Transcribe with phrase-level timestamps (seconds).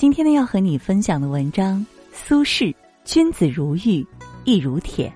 [0.00, 4.02] 今天呢，要和你分享的文章，苏轼：君子如玉，
[4.44, 5.12] 亦如铁。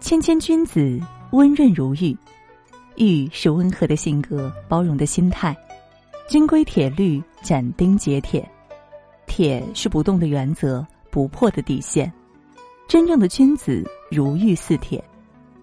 [0.00, 0.98] 谦谦君子，
[1.32, 2.16] 温润如玉。
[2.96, 5.54] 玉是温和的性格，包容的心态。
[6.26, 8.50] 金龟铁律，斩钉截铁。
[9.26, 12.10] 铁是不动的原则，不破的底线。
[12.88, 15.04] 真正的君子如玉似铁，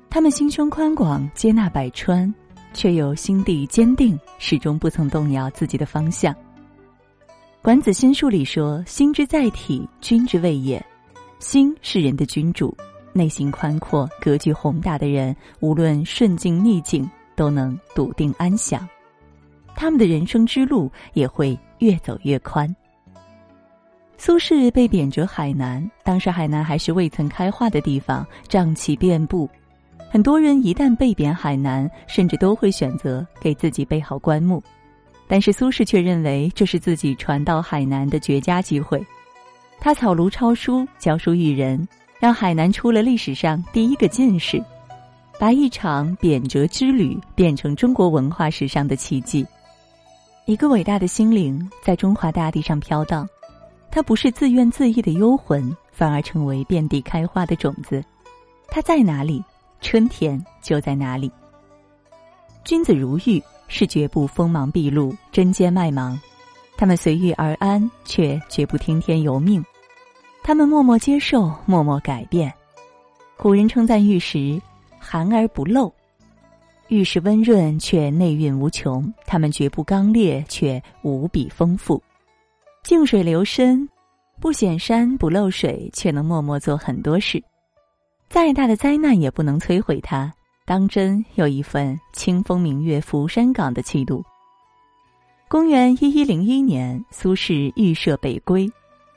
[0.07, 2.31] 他们心胸宽广，接纳百川，
[2.75, 6.31] 却又心地坚定，始终不曾动摇自己的方向。
[7.63, 10.83] 管子心术里说：“心之在体，君之谓也。”
[11.37, 12.75] 心是人的君主，
[13.13, 18.87] 内心宽阔、格局宏大的人，无论顺境逆境，都能笃定安详。
[19.75, 22.75] 他们的人生之路也会越走越宽。
[24.17, 29.47] 苏轼被贬谪海南，当时海南还是未曾开化的地方，瘴气遍布。
[30.09, 34.61] 很多人一旦被贬海南，甚至都会选择给自己备好棺木。
[35.31, 39.01] 但是苏轼却认为这是自己传到海南的绝佳机会，
[39.79, 41.87] 他草庐抄书，教书育人，
[42.19, 44.61] 让海南出了历史上第一个进士，
[45.39, 49.47] 把一场贬谪之旅变成中国文化史上的奇迹。
[50.47, 53.25] 一个伟大的心灵在中华大地上飘荡，
[53.89, 58.03] 它不是自怨自艾的幽魂，反而成为遍地开花的种子。
[58.67, 59.41] 它在哪里，
[59.79, 61.31] 春天就在哪里。
[62.65, 63.41] 君子如玉。
[63.73, 66.19] 是绝不锋芒毕露、针尖麦芒，
[66.75, 69.63] 他们随遇而安，却绝不听天由命。
[70.43, 72.53] 他们默默接受，默默改变。
[73.37, 74.61] 古人称赞玉石
[74.99, 75.91] 寒而不露，
[76.89, 79.11] 玉石温润却内蕴无穷。
[79.25, 82.03] 他们绝不刚烈，却无比丰富。
[82.83, 83.87] 静水流深，
[84.41, 87.41] 不显山不漏水，却能默默做很多事。
[88.27, 90.33] 再大的灾难也不能摧毁它。
[90.71, 94.23] 当真有一份清风明月浮山岗的气度。
[95.49, 98.71] 公元一一零一年，苏轼预设北归，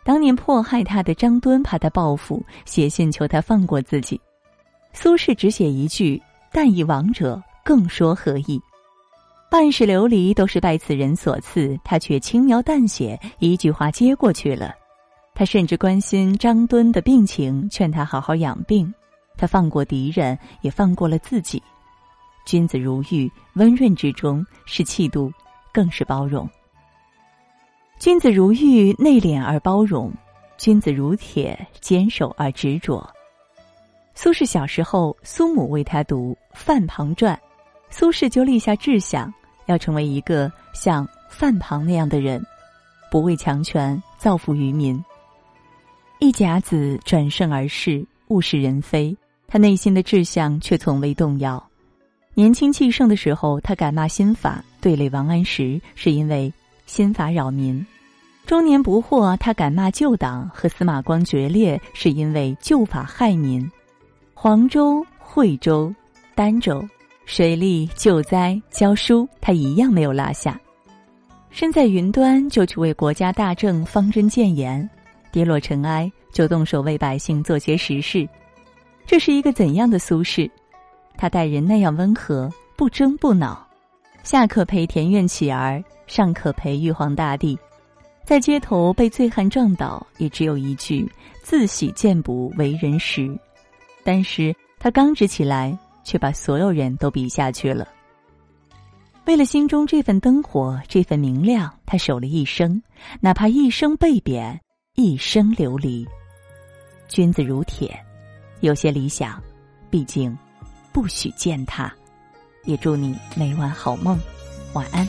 [0.04, 4.20] 当年迫害他的张敦怕他报复，写信求他放过自己。
[4.92, 6.20] 苏轼只写一句
[6.50, 8.60] ：“但以亡者，更说何意？”
[9.48, 14.74] 半世流离都是拜此人所赐，他却轻描淡写一句话接过去了。
[15.36, 18.92] 他甚至关心张敦的病情，劝他好好养病。
[19.36, 21.62] 他放过敌人，也放过了自己。
[22.44, 25.32] 君子如玉，温润之中是气度，
[25.72, 26.48] 更是包容。
[27.98, 30.10] 君子如玉，内敛而包容；
[30.58, 33.08] 君子如铁，坚守而执着。
[34.14, 37.34] 苏轼小时候，苏母为他读《范庞传》，
[37.88, 39.32] 苏轼就立下志向，
[39.66, 42.44] 要成为一个像范庞那样的人，
[43.10, 45.02] 不畏强权，造福于民。
[46.20, 49.16] 一甲子转瞬而逝，物是人非。
[49.54, 51.64] 他内心的志向却从未动摇。
[52.34, 56.52] 年轻气盛的时候，他敢骂新法，对垒王安石，是因为
[56.86, 57.80] 新法扰民；
[58.46, 63.70] 中年不惑，他敢骂旧党，和司马光决裂，是因为旧法害民。
[64.34, 65.94] 黄州、惠州、
[66.34, 66.84] 儋州，
[67.24, 70.60] 水利、救灾、教书，他一样没有落下。
[71.50, 74.84] 身在云端，就去为国家大政方针建言；
[75.30, 78.28] 跌落尘埃，就动手为百姓做些实事。
[79.06, 80.50] 这是一个怎样的苏轼？
[81.16, 83.66] 他待人那样温和，不争不恼，
[84.22, 87.58] 下可陪田园乞儿，上可陪玉皇大帝。
[88.24, 91.06] 在街头被醉汉撞倒，也只有一句
[91.44, 93.38] “自喜见不为人师”。
[94.02, 97.86] 但是他刚直起来，却把所有人都比下去了。
[99.26, 102.82] 为了心中这份灯火，这份明亮，他守了一生，
[103.20, 104.58] 哪怕一生被贬，
[104.94, 106.06] 一生流离。
[107.08, 107.94] 君子如铁。
[108.64, 109.38] 有些理想，
[109.90, 110.34] 毕竟
[110.90, 111.92] 不许践踏。
[112.64, 114.18] 也祝你每晚好梦，
[114.72, 115.06] 晚安。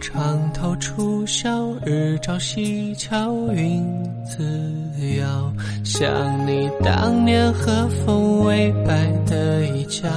[0.00, 3.84] 床头初晓，日照西桥，云
[4.24, 4.44] 自
[5.18, 5.52] 遥。
[5.84, 10.08] 想你当年和风微摆的衣角，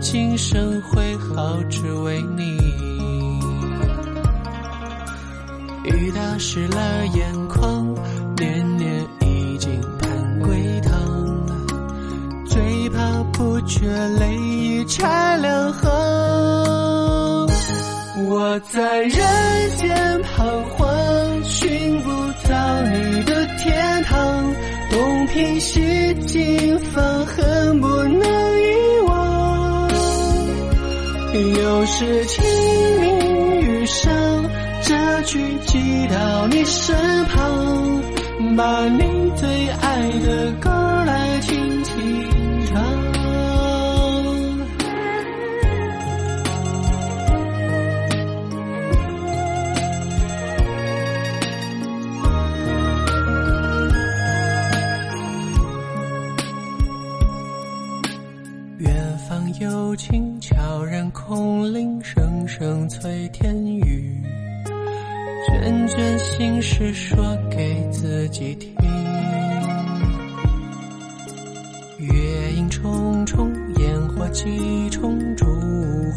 [0.00, 2.58] 今生会好，只为你。
[5.84, 7.94] 雨打湿了眼眶，
[8.36, 10.90] 年年已经盼归堂。
[12.46, 13.86] 最怕不觉
[14.18, 15.90] 泪已拆两行。
[18.26, 22.10] 我在人间彷徨，寻不
[22.48, 24.54] 到你的天堂。
[24.90, 28.39] 东拼西凑，方恨不能
[31.62, 32.42] 又是清
[33.00, 34.10] 明雨上，
[34.82, 36.96] 这句寄到你身
[37.26, 38.02] 旁，
[38.56, 41.94] 把你最爱的歌来轻轻
[62.60, 64.22] 声催天雨。
[65.46, 68.74] 卷卷心事说给自己听，
[71.96, 75.46] 月影重重，烟火几重，烛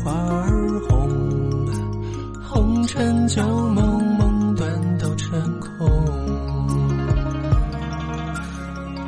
[0.04, 1.66] 花儿红，
[2.44, 5.88] 红尘旧梦梦断都成空。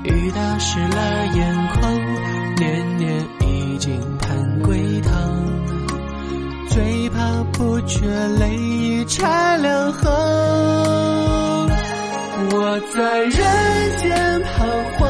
[0.05, 1.93] 雨打湿了眼眶，
[2.55, 3.25] 年年
[7.57, 8.05] 不觉
[8.39, 10.03] 泪已拆两行，
[12.51, 13.31] 我在人
[14.01, 14.67] 间彷
[14.97, 15.07] 徨，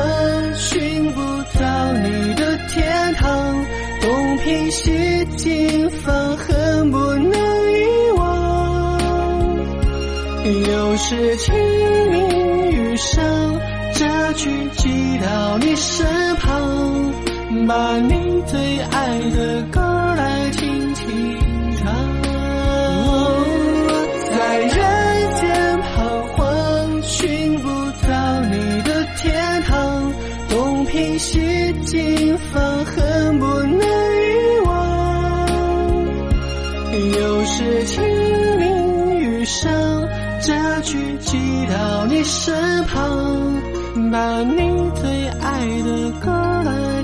[0.55, 1.19] 寻不
[1.59, 3.65] 到你的天堂，
[4.01, 8.99] 东拼西凑，放恨不能遗忘。
[10.69, 11.55] 又是清
[12.11, 13.23] 明雨上，
[13.93, 16.05] 这句寄到你身
[16.35, 17.11] 旁，
[17.67, 19.81] 把你最爱的歌
[31.15, 35.47] 东拼西凑，放恨不能遗忘。
[36.91, 38.03] 又是清
[38.59, 39.71] 明雨上，
[40.41, 43.61] 这句寄到你身旁，
[44.11, 46.29] 把你最爱的歌
[46.65, 46.94] 来。